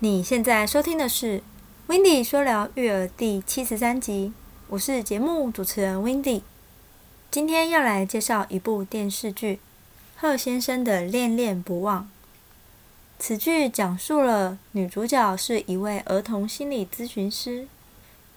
[0.00, 1.38] 你现在收听的是
[1.86, 4.32] 《w i n d y 说聊育儿》第七十三集，
[4.68, 6.42] 我是节目主持人 w i n d y
[7.30, 9.54] 今天要来介绍一部电视剧
[10.16, 12.02] 《贺先生的恋恋不忘》。
[13.20, 17.68] 此剧讲述了女主角是一位儿童心理咨询师，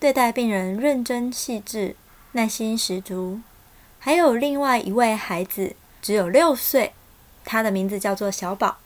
[0.00, 1.94] 对待病人认真细致、
[2.32, 3.40] 耐心十足。
[4.00, 6.92] 还有另外一位孩子，只有六岁，
[7.44, 8.78] 他的名字叫做小宝。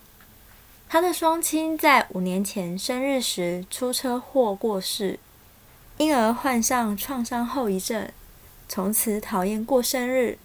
[0.91, 5.19] 他的双亲在五年前生日时出车祸过世，
[5.99, 8.11] 因而患上创伤后遗症，
[8.67, 10.39] 从此讨厌过生日，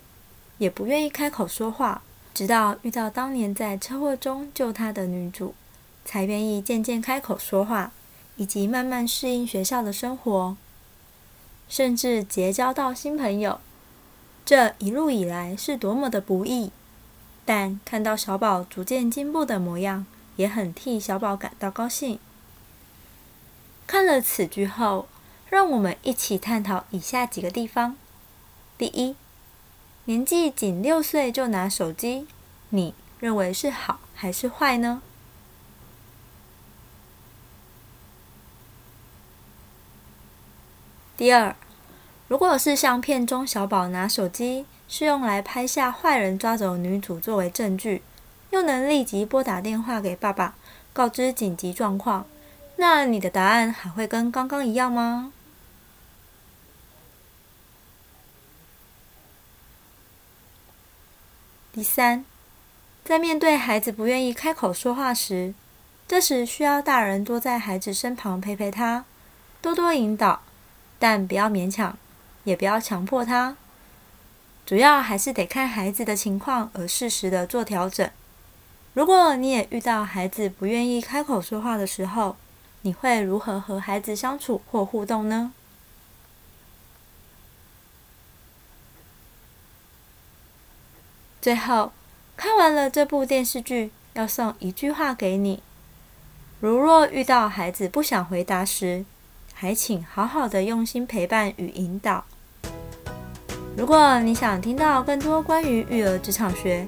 [0.57, 2.02] 也不愿意开口说话。
[2.33, 5.55] 直到遇到当年在车祸中救他的女主，
[6.03, 7.94] 才愿意渐渐开口说话，
[8.35, 10.57] 以及慢慢适应学校的生活，
[11.69, 13.61] 甚至结交到新朋友。
[14.44, 16.71] 这一路以来是多么的不易，
[17.45, 20.05] 但看到小宝逐渐进步的模样，
[20.36, 22.20] 也很替小宝感到高兴。
[23.86, 25.08] 看了此剧后，
[25.50, 27.95] 让我们一起探讨以下几个地方：
[28.78, 29.16] 第一，
[30.06, 32.28] 年纪仅六岁就拿手机，
[32.70, 35.02] 你认为是好还是坏呢？
[41.16, 41.56] 第二，
[42.28, 48.02] 如果是像片中小宝拿手机是用来拍下坏人抓走女主作为证据，
[48.53, 50.53] 又能立即拨打电话给爸爸
[50.93, 52.27] 告知紧急状况，
[52.75, 55.33] 那你的答案还会跟刚刚一样吗？
[61.71, 62.23] 第三，
[63.03, 65.55] 在面对孩子不愿意开口说话时，
[66.07, 69.05] 这时需要大人多在孩子身旁陪陪他，
[69.63, 70.43] 多多引导，
[70.99, 71.97] 但不要勉强，
[72.43, 73.57] 也不要强迫他。
[74.63, 78.08] 主要还是得看孩子的情况而适时的做调整。
[78.93, 82.36] 如果你也遇到孩子不愿意开口说话的时候，
[82.83, 85.52] 你会如何和孩子相处或互动呢？
[91.42, 91.92] 最后，
[92.37, 95.64] 看完了这部电视剧，要送一句话给你：
[96.60, 99.05] 如若遇到孩子不想回答时，
[99.54, 102.25] 还请好好的用心陪伴与引导。
[103.75, 106.87] 如果你想听到更多关于育儿职场学、